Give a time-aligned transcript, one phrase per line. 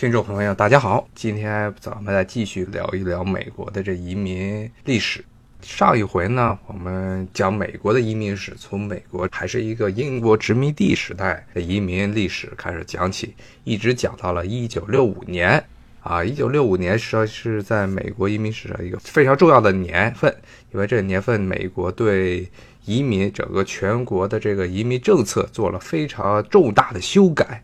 [0.00, 5.22] 听众朋友，大家好，今天咱们来继续聊一聊美国的这移民历史。
[5.60, 13.34] 上一回呢，我们讲美国的移民史，从美国还是一个英国殖民地时代的移民历史开始讲起，
[13.64, 15.62] 一直讲到了一九六五年。
[16.00, 20.34] 啊，一九六五年实际上是在美国移民史上一个非常重要的年份，
[20.72, 22.48] 因为这个年份美国对
[22.86, 27.62] 移民整个全国的这个移民政策做了非常重大的修改。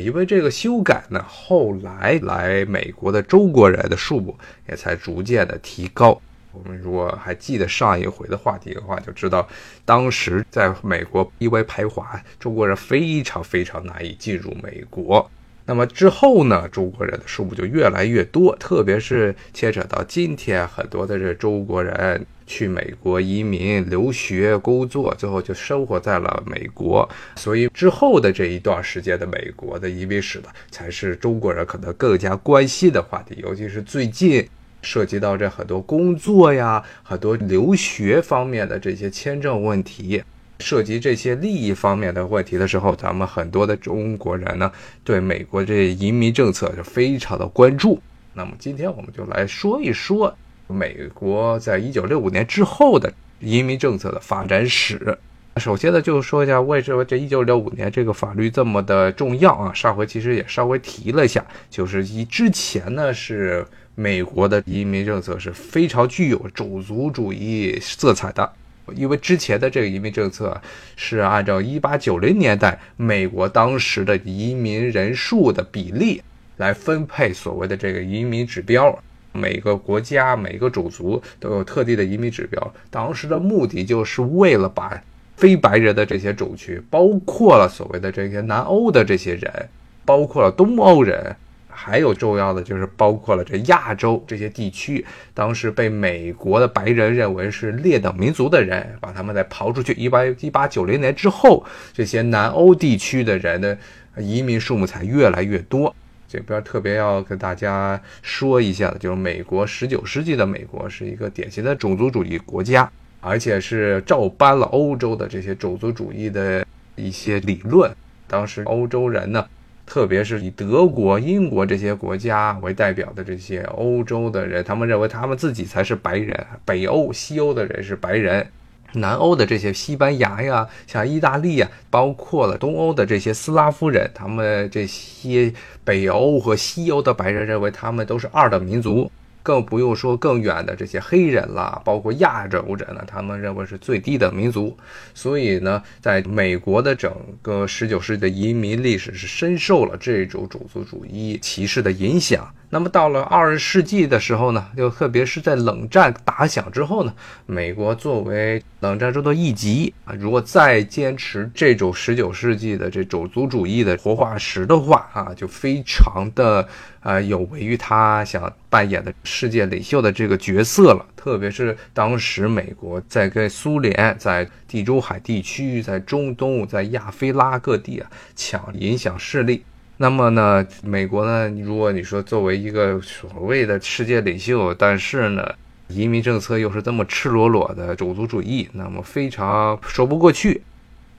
[0.00, 4.36] 因为这个修改呢，后来来美国的中国人的数目
[4.68, 6.20] 也才逐渐的提高。
[6.52, 9.48] 我们如果还记得上一回的话题的话，就知道
[9.84, 15.30] 当时在美国因为排华，中国人非常非常难以进入美国。
[15.64, 22.24] 那么之后呢，中国人的数目就越来越多，特别是牵扯到今天很多的这中国人。
[22.52, 27.08] 去美国移民、留学、工作，最后就生活在了美国。
[27.36, 33.36] 所以之后的这一段时间的美国的移民史呢，才是中国人可能更加关心的话题。
[33.42, 34.46] 尤其是最近
[34.82, 40.22] 涉及到这很多工作呀、很多留学方面的这些签证问题，
[40.58, 44.70] 涉及这些利益方面的问题的时候，咱们很多的中国人呢，
[45.02, 47.98] 对美国这移民政策是非常的关注。
[48.34, 50.36] 那么今天我们就来说一说。
[50.68, 55.18] 美国在一九六五年之后的移民政策的发展史，
[55.56, 59.72] 首先呢，就说一下为什么这一九六五年这个法律这么的重要啊？
[59.74, 68.50] 上回其实也稍微提了一下，就是以之前呢是美国的移民政策是非常具有种族主义色彩的，
[68.94, 70.58] 因为之前的这个移民政策
[70.96, 76.22] 是按照一八九零年代美国当时的移民人数的比例
[76.56, 78.98] 来分配所谓的这个移民指标。
[79.32, 82.74] 每个国家、每个种族都有特定的移民指标。
[82.90, 85.02] 当时的目的就是为了把
[85.36, 89.68] 非白人的这些种群，包括了所谓的这些南欧的这些人，
[90.04, 91.34] 包括了东欧人，
[91.68, 99.92] 还有重要的就是包括了这亚洲这些地区，当时被美国的白人认为是劣等民族的人，把他们再刨出去。
[99.94, 103.76] 一八一八九零年之后，这些南欧地区的人的
[104.18, 105.92] 移民数目才越来越多。
[106.32, 116.66] 这边特别要跟大家说一下的，就是美国十九世纪的美国是一个典型的种族主义国家，而且是照搬了欧洲的这些种族主义的
[116.96, 117.94] 一些理论。
[118.26, 119.46] 当时欧洲人呢，
[119.84, 128.46] 特别是以德国、英国这些国家为代表的这些欧洲的人，他们认为他们自己才是白人，北欧、西欧的人是白人。
[128.94, 135.52] 南欧的这些西班牙呀，像意大利呀，包括了东欧的这些斯拉夫人，他们这些
[135.84, 139.10] 北欧和西欧的白人认为他们都是二等民族。
[139.44, 144.76] 更不用说更远的这些黑人啦，包括亚洲人呢，他们认为是最低等民族。
[145.14, 152.48] 所以呢，在美国的整个十九世纪的移民历史是深受了这种种族主义歧视的影响。
[152.74, 157.12] 那么到了二十世纪的时候呢，就特别是在冷战打响之后呢，
[157.44, 166.66] 美国作为冷战中的一极啊，如果再坚持这种十九世纪的这种族主义的活化石的话啊，就非常的。
[167.02, 171.04] 啊，有违于他想扮演的世界领袖的这个角色了。
[171.16, 179.64] 特别是当时美国在跟苏联在地中海地区、在中东、在亚非拉各地啊抢影响势力。
[180.02, 185.48] 那么呢，美国呢，如果你说作为一个所谓的世界领袖，但是呢，
[185.86, 190.60] 移民政策又是这么赤裸裸的种族主义，那么非常说不过去。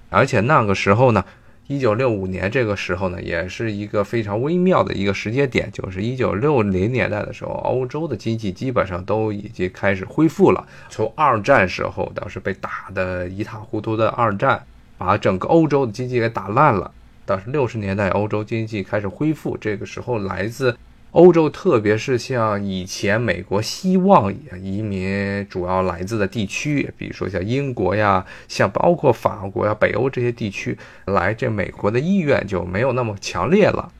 [0.10, 1.24] 而且那个时候呢。
[1.68, 10.68] 一九六五年这个时候呢，也是一个非常微妙的一个时间点，就是一九六零年代的时候，欧洲的经济基本上都已经开始恢复了。
[10.90, 14.62] 从二战时候当时被打得一塌糊涂的二战，
[14.98, 16.92] 把整个欧洲的经济给打烂了。
[17.26, 20.78] 但是六十年代欧洲经济开始恢复，这个时候来自。
[21.12, 30.76] 欧洲，特别是像以前美国希望移民主要来自的地区，比如说像英国呀，像包括法国呀、北欧这些地区，
[31.06, 33.92] 来这美国的意愿就没有那么强烈了。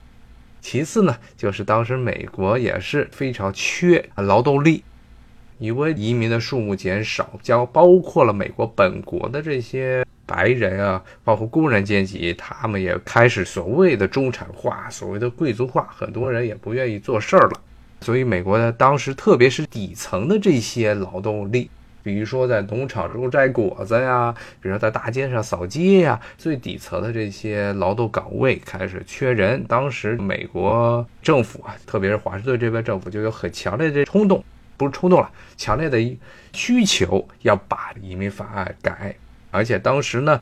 [0.60, 4.84] 其次呢，就是当时美国也是非常缺劳动力，
[5.60, 10.04] 因为移民的数目减少，将包括了美国本国的这些。
[10.26, 17.60] 白人啊，包括工人阶级，他们也开始所谓的中产化，所谓的贵族化，很多人也不愿意做事儿了。
[18.02, 21.70] 所以，美国呢，当时特别是底层的这些劳动力，
[22.04, 29.64] 比如说在农场中摘果子呀，比如说在大街上扫街呀，最底层的这些劳动岗位开始缺人。
[29.70, 34.44] 当时美国政府啊，特别是华盛顿这边政府，就有很强烈的冲动，
[34.76, 35.98] 不是冲动了，强烈的
[36.52, 39.16] 需求要把移民法案改。
[39.54, 40.42] 而且当时呢，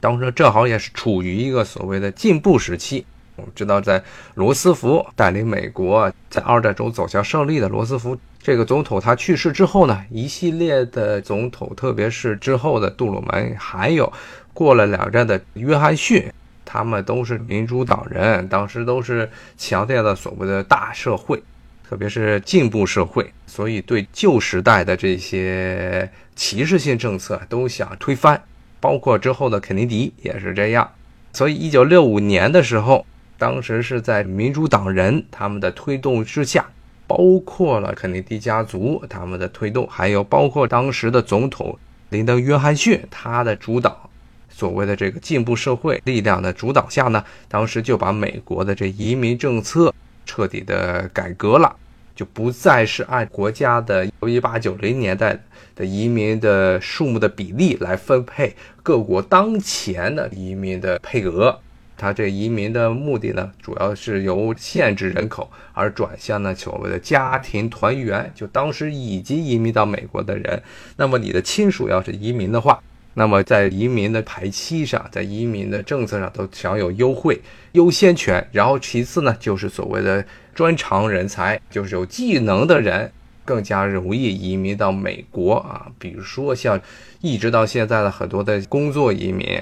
[0.00, 3.04] 当时正好也是处于一个所谓的进步时期，
[3.36, 4.02] 我们知道，在
[4.34, 14.10] 罗斯福带领美国在二战中走向胜利的罗斯福这个总统，他去世之后呢，一系列的总统，特别是之后的杜鲁门，还有
[14.54, 16.32] 过了两战的约翰逊，
[16.64, 21.42] 他们都是民主党人，当时都是强调的所谓的大社会，
[21.88, 28.42] 特别是进步社会，所以对旧时代的这些歧视性政策都想推翻，
[28.80, 30.90] 包括之后的肯尼迪也是这样。
[31.32, 33.06] 所以，一九六五年的时候。
[33.40, 36.66] 当时是在民主党人他们的推动之下，
[37.06, 44.10] 包括了肯尼迪家族他们的推动，还有包括当时的总统林登·约翰逊他的主导，
[44.50, 49.94] 所谓的这个进步社会力量的主导下呢，当时就把美国的这移民政策
[50.28, 51.74] 彻底的改革了，
[52.14, 55.40] 就不再是按国家的一八九零年代
[55.74, 61.58] 的移民的数目的比例来分配各国当前的移民的配额。
[61.96, 68.30] 他这移民的目的呢，主要是由限制人口而转向呢所谓的家庭团圆。
[68.36, 70.62] 就当时已经移民到美国的人，
[70.96, 72.80] 那么你的亲属要是移民的话，
[73.14, 77.40] 那么在移民的排期上，在移民的政策上都享有优惠
[77.72, 78.46] 优先权。
[78.52, 80.24] 然后其次呢，就是所谓的
[80.54, 83.10] 专长人才，就是有技能的人
[83.44, 85.86] 更加容易移民到美国啊。
[85.98, 86.80] 比如说像
[87.20, 89.60] 一直到现在的很多的工作移民。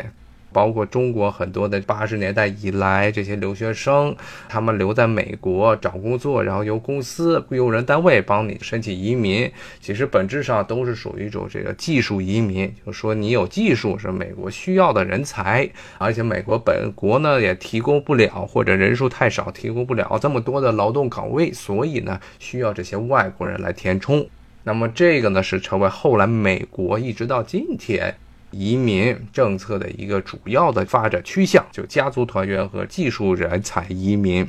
[0.57, 4.17] 包括中国很多的八十年代以来这些留学生，
[4.49, 15.69] 他们留在美国找工作，然后由公司雇佣人单位帮你申请移民，其实本质上都是属于一种这个技术移民，就是说你有技术是美国需要的人才，
[15.99, 24.27] 而且美国本国呢也提供不了或者人数太少提供不了这么多的劳动岗位，所以呢需要这些外国人来填充。
[24.65, 28.17] 那么这个呢是成为后来美国一直到今天。
[28.51, 34.47] 移民政策的一个主要的发展趋向，就家族团圆和技术人才移民。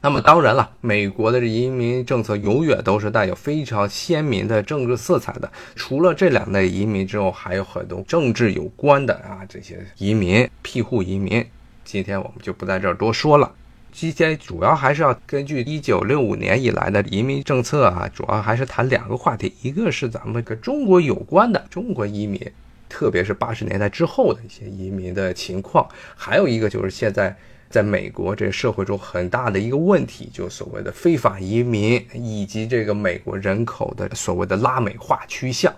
[0.00, 5.50] 那么当然了，美国的移民政策永远都是带有非常鲜明的政治色彩的。
[5.74, 11.44] 除了这两类移民之后，还有很多政治有关的啊，这些移民、庇护移民。
[11.84, 13.52] 今天我们就不在这儿多说了。
[13.90, 22.40] 今天主要还是要根据一九六五年以来的移民政策啊，主要还是谈两个话题，一个是咱们跟中国有关的中国移民。
[22.88, 27.36] 特别是八十年代之后的一些移民的情况，还有一个就是现在
[27.70, 35.72] 在美国这社会中很大的一个问题，就所谓的非法移民以及这个美国人口的所谓的拉美化趋向。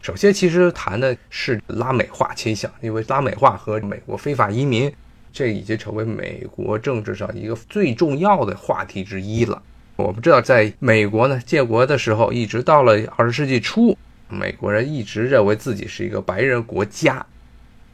[0.00, 4.92] 首先，其实谈的是拉美化倾向，因为拉美化和美国非法移民，
[5.32, 9.62] 这已经成为美国政治上一个最重要的话题之一了。
[9.94, 13.96] 我们知道，在美国呢建国的时候，一直到了二十世纪初。
[14.32, 17.24] 美国人一直认为自己是一个白人国家，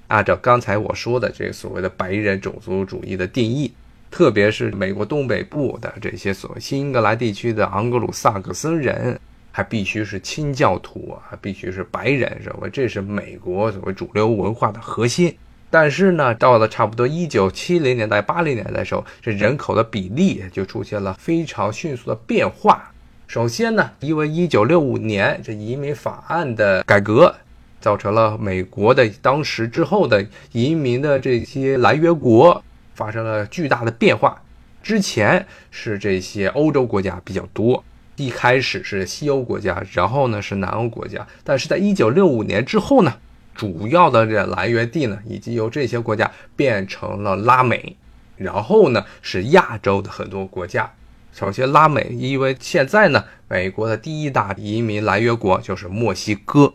[0.06, 3.72] 按照刚才我说的这个所谓的白人种族主义的定义，
[4.10, 9.18] 特别是美国东北部的这些所谓新英格兰地区的昂格鲁萨克森人，
[9.50, 15.36] 还必须是清教徒啊，必须是白人，认为这是美国所谓主流文化的核心。
[15.70, 22.90] 但是呢，到了差不多一九七零年代、八零年代的时候，这人口的比例就出现了非常迅速的变化。
[23.28, 27.34] 首先呢，因为一九六五年这移民法案的改革，
[27.78, 32.64] 造成了美国的当时之后的移民的这些来源国
[32.94, 34.40] 发生了巨大的变化。
[34.82, 37.84] 之前是这些欧洲国家比较多，
[38.16, 41.26] 一开始是西欧国家，然后呢是南欧国家。
[41.44, 43.14] 但是在一九六五年之后呢，
[43.54, 47.94] 主要的这来源地呢，已经由这些国家变成了拉美，
[48.38, 50.90] 然后呢是亚洲的很多国家。
[51.32, 56.72] 首先，拉美，因为现在呢，美国的第一大移民来源国就是墨西哥，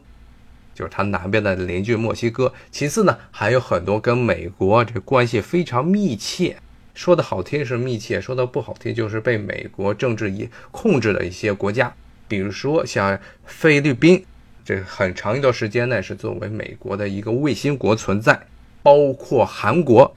[0.74, 2.54] 就是它南边的邻居墨西哥。
[2.72, 6.56] 其次呢，还有很多跟美国这关系非常密切，
[6.94, 11.94] 说的好听是密切，说的不好听就是被美国政治以控制的一些国家，
[12.30, 14.24] 比如说像菲律宾，
[14.64, 18.40] 这很长一段时间内是作为美国的一个卫星国存在，
[18.82, 20.16] 包括韩国。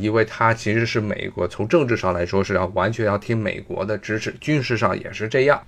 [0.00, 5.60] 因为它其实是美国，从政治上来说是要完全要听美国的支持，军事上也是这样。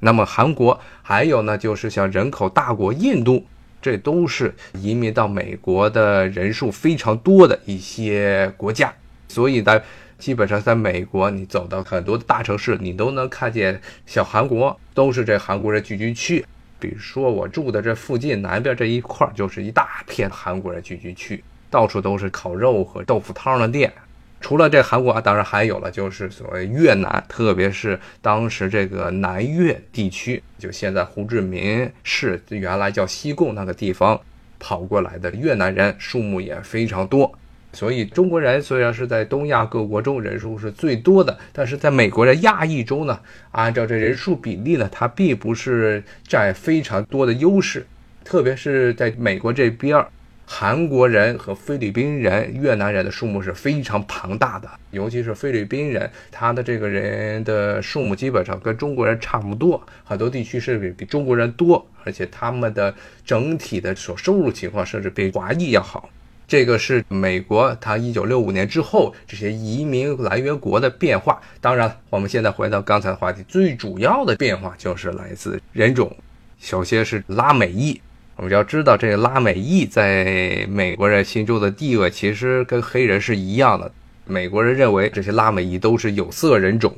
[0.00, 3.46] 那么韩国还有呢，就是像人口大国印度，
[3.80, 8.92] 这都是移民到美国的人数非常多的一些国家。
[9.28, 9.80] 所以呢，
[10.18, 16.44] 基本上在美国，你走到很多的大城市，你都能看见小韩国，都是这韩国人聚居区。
[16.78, 21.42] 比如说我住的这附近南边这一块，就是一大片韩国人聚居区。
[21.74, 23.92] 到处都是烤肉和豆腐汤的店，
[24.40, 34.20] 除了这韩国啊，当然还有了，就是所谓越南，特别是当时这个南越地区，就现在胡志明市原来叫西贡那个地方
[34.60, 37.28] 跑过来的越南人数目也非常多。
[37.72, 43.18] 所以中国人虽然是在东亚各国中人数是最多的，但是在美国的亚裔中呢，
[43.50, 47.84] 按照这人数比例呢，它并不是占非常多的优势。
[48.22, 50.06] 特别是在美国这边，
[50.46, 66.08] 韩国人和菲律宾人、越南人的数目是非常庞大的，尤其是菲律宾人，他的这个人的数目基本上跟中国人差不多，很多地区是比比中国人多，而且他们的整体的所收入情况甚至比华裔要好。
[66.46, 71.40] 这个是美国，它一九六五年之后这些移民来源国的变化。
[71.58, 76.14] 当然，我们现在回到刚才的话题，最主要的变化就是来自人种。
[76.58, 77.98] 首先是拉美裔，
[78.36, 83.90] 我们要知道，这个拉美裔在美国人心中的地位其实跟黑人是一样的。
[84.26, 86.92] 美国人认为这些拉美裔都是有色人种。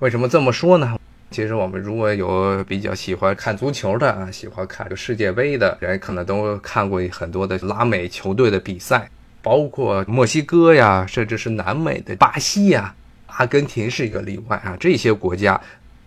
[0.00, 0.98] 为什么这么说呢？
[1.30, 9.08] 其实我们如果有比较喜欢看足球的啊，喜欢看世界杯的人，可能都看过很多的拉美球队的比赛，
[9.40, 12.94] 包括墨西哥呀，甚至是南美的巴西呀，
[13.26, 14.76] 阿根廷是一个例外啊。
[14.78, 15.58] 这些国家，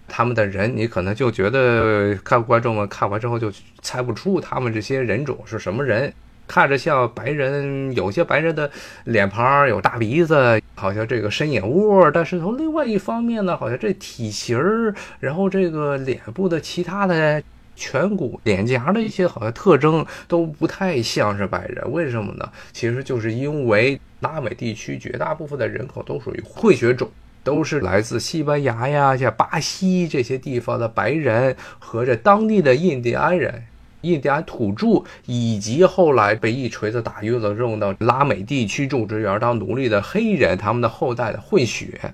[0.08, 6.14] 他们的人，你可能就觉得 看观众们看完之后就猜不出他们这些人种是什么人。
[6.48, 8.72] 看着像白人，有些白人的
[9.04, 17.44] 脸庞有大鼻子，好像这个深眼窝，但是从另外一方面呢，好像这体型儿，然后这个脸部的其他的
[17.78, 22.50] 颧骨、脸颊的一些好像特征都不太像是白人，为什么呢？
[22.72, 27.12] 其实就是因为拉美地区绝大部分的人口都属于混血种，
[27.48, 33.64] 都是来自西班牙呀、像巴西这些地方的白人和这当地的印第安人。
[34.02, 42.14] 印第安土著以及后来被一锤子打晕了、扔到拉美地区种植园当奴隶的黑人，他们的后代的混血。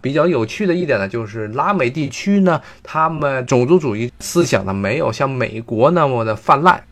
[0.00, 6.82] 比较有趣的一点呢，就是拉美地区呢，他们种族主义思想呢，没有像美国那么的泛滥。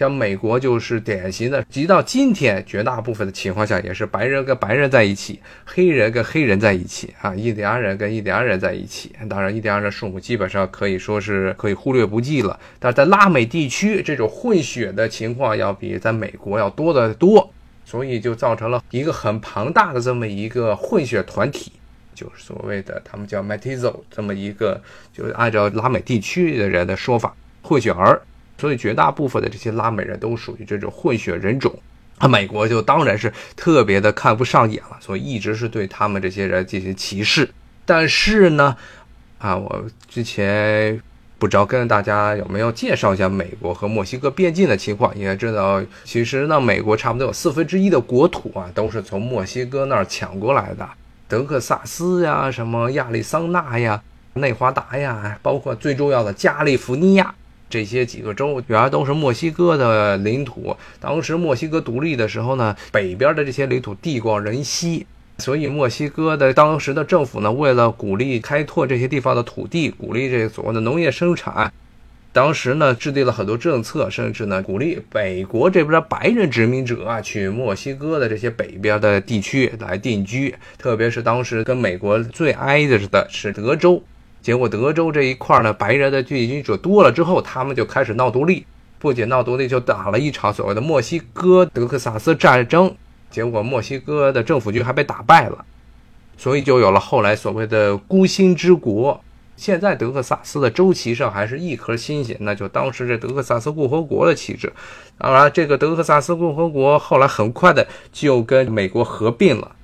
[0.00, 9.14] 像美国就是典型的，直到今天，绝大部分的情况下也是白人跟白人在一起，黑人跟黑人在一起啊，印第安人跟印第安人在一起。
[9.28, 12.58] 当然，印第安人数目基本上可以说是可以忽略不计了。
[12.78, 17.52] 但是在拉美地区，这种混血的情况要比在美国要多得多，
[17.84, 21.72] 所以就造成了一个很庞大的这么一个混血团体，
[22.14, 24.80] 就是所谓的他们叫 Matizo 这么一个，
[25.12, 28.22] 就是按照拉美地区的人的说法，混血儿。
[28.60, 31.74] 所以绝大部分的这些拉美人都属于这种混血人种，
[32.18, 37.48] 啊，美国就当然是特别的看不上眼了，所以一直是对他们这些人进行歧视。
[37.86, 38.76] 但是呢，
[39.38, 41.00] 啊，我之前
[41.38, 50.86] 不知道跟大家有没有介绍一下美国和墨西哥边境的情况，应该知道，其实呢，美国差不多有四分之一的国土啊，都是从墨西哥那儿抢过来的，
[51.26, 54.02] 德克萨斯呀，什么亚利桑那呀，
[54.34, 57.34] 内华达呀，包括最重要的加利福尼亚。
[57.70, 60.76] 这些几个州原来都是墨西哥的领土。
[60.98, 65.06] 当时墨西哥独立的时候呢，北边的这些领土地广人稀，
[65.38, 71.72] 所以墨西哥的当时的政府呢，为了鼓励开拓这些地方的土地，鼓励这个所谓的农业生产，
[72.32, 84.02] 当时呢制定了很多政策，甚至呢鼓励北国这边的白人殖民者啊去墨西哥的这些北边的地区来定居，特别是当时跟美国最挨着的是德州。
[84.42, 88.64] 结果德州这一块呢，白人的聚居者多了之后，他们就开始闹独立，
[88.98, 92.94] 不仅闹独立，就打了一场所谓的墨西哥德克萨斯战争。
[93.30, 95.64] 结果墨西哥的政府军还被打败了，
[96.36, 99.22] 所以就有了后来所谓的孤星之国。
[99.56, 104.72] 现在德克萨斯的州旗上还是一颗星星，那就当时这德克萨斯共和国的旗帜。
[105.18, 109.76] 当然，这个德克萨斯共和国后来很快的就跟美国合并了。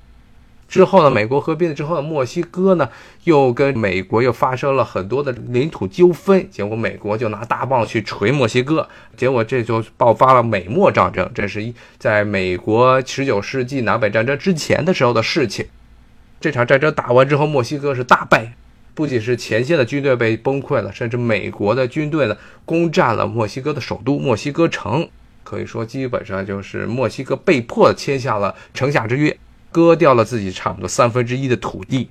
[0.69, 2.89] 之后呢，美国合并了之后，墨西哥呢
[3.23, 11.31] 又跟美国又发生了很多的领土纠纷，结果美国就拿大棒去锤墨西哥，结果这就爆发了美墨战争。
[11.33, 15.67] 这是一在美国十九世纪南北战争之前的时候的事情。
[16.41, 18.53] 这场战争打完之后，墨西哥是大败，
[18.93, 25.09] 不仅是前线的军队被崩溃了，甚至美国的军队呢攻占了墨西哥的首都墨西哥城，
[25.45, 29.37] 可以说基本上就是墨西哥被迫签下了城下之约。
[29.77, 32.09] 割掉了自己差不多三分之一的土地，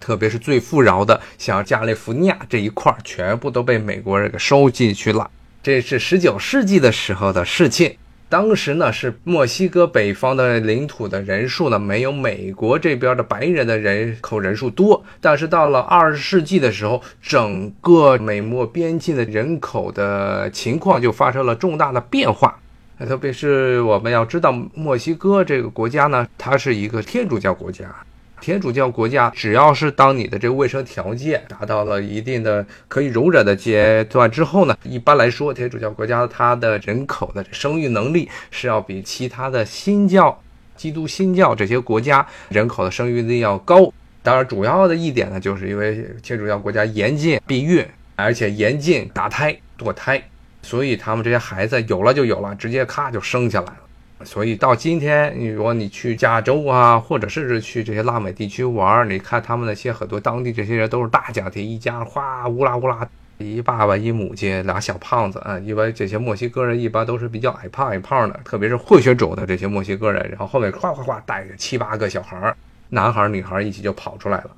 [0.00, 5.30] 特别是最富饶的，像加利福尼亚这一块，全部都被美国人给收进去了。
[5.62, 7.96] 这是十九世纪的时候的事情。
[8.28, 15.04] 当时呢，是墨西哥北方的领土的人数呢，没有美国这边的白人的人口人数多。
[15.20, 22.58] 但是到了二十世纪的时候，整个美墨边境的人口的情况就发生了重大的变化。
[22.98, 27.94] 特别是我们要知道，墨西哥这个国家呢，它是一个天主教国家。
[28.40, 40.38] 天主教国家，只要是当你的这个卫生条件达到了一定的可以容忍的阶段之后呢，一般来说，天主教国家它的人口的生育能力是要比其他的新教
[40.76, 43.90] 基督新教这些国家人口的生育率要高。
[44.22, 47.82] 当然，主要的一点呢，就是因为天主教国家严禁避孕，
[48.16, 50.22] 而且严禁打胎、堕胎，
[50.64, 53.76] 所以他们这些孩子有了就有了，直接咔就生下来了。
[54.24, 63.06] 所以到今天，你如果你去加州啊，或者甚至去这些拉美地区玩，你看他们那些很多当地这些人都是大家庭，一家哗乌拉乌拉，
[63.36, 65.58] 一爸爸一母亲俩小胖子啊。
[65.58, 72.56] 因为这些墨西哥人一般都是比较矮胖矮胖的，特别是混血种的这些墨西哥人，然后后面哗哗哗带着七八个小孩儿，
[72.88, 74.50] 男孩女孩一起就跑出来了，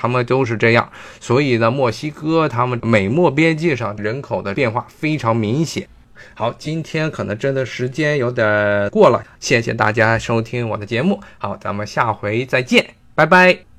[0.00, 0.90] 他们都是这样。
[1.20, 5.86] 所以呢，墨西哥他们美墨边界上人口的变化非常明显。
[6.34, 11.20] 好，今天可能真的时间有点过了，谢谢大家收听我的节目。
[11.38, 13.69] 好，咱们下回再见，拜拜。